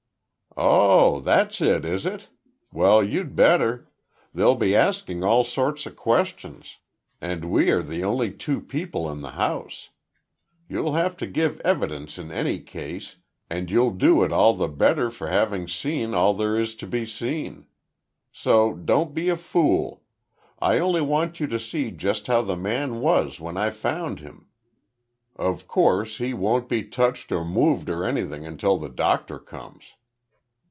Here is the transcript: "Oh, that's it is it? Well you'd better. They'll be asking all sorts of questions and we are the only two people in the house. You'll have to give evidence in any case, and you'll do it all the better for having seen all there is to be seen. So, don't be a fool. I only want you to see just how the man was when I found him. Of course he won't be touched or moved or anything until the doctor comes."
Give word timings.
"Oh, 0.57 1.21
that's 1.21 1.61
it 1.61 1.85
is 1.85 2.05
it? 2.05 2.27
Well 2.73 3.01
you'd 3.01 3.37
better. 3.37 3.89
They'll 4.33 4.57
be 4.57 4.75
asking 4.75 5.23
all 5.23 5.45
sorts 5.45 5.85
of 5.85 5.95
questions 5.95 6.77
and 7.21 7.45
we 7.45 7.71
are 7.71 7.81
the 7.81 8.03
only 8.03 8.33
two 8.33 8.59
people 8.59 9.09
in 9.09 9.21
the 9.21 9.31
house. 9.31 9.91
You'll 10.67 10.95
have 10.95 11.15
to 11.17 11.25
give 11.25 11.61
evidence 11.61 12.17
in 12.17 12.33
any 12.33 12.59
case, 12.59 13.15
and 13.49 13.71
you'll 13.71 13.91
do 13.91 14.23
it 14.25 14.33
all 14.33 14.53
the 14.53 14.67
better 14.67 15.09
for 15.09 15.27
having 15.29 15.69
seen 15.69 16.13
all 16.13 16.33
there 16.33 16.59
is 16.59 16.75
to 16.75 16.85
be 16.85 17.05
seen. 17.05 17.65
So, 18.33 18.73
don't 18.73 19.13
be 19.13 19.29
a 19.29 19.37
fool. 19.37 20.03
I 20.59 20.79
only 20.79 21.01
want 21.01 21.39
you 21.39 21.47
to 21.47 21.59
see 21.61 21.91
just 21.91 22.27
how 22.27 22.41
the 22.41 22.57
man 22.57 22.99
was 22.99 23.39
when 23.39 23.55
I 23.55 23.69
found 23.69 24.19
him. 24.19 24.47
Of 25.37 25.65
course 25.69 26.17
he 26.17 26.33
won't 26.33 26.67
be 26.67 26.83
touched 26.83 27.31
or 27.31 27.45
moved 27.45 27.89
or 27.89 28.03
anything 28.03 28.45
until 28.45 28.77
the 28.77 28.89
doctor 28.89 29.39
comes." 29.39 29.93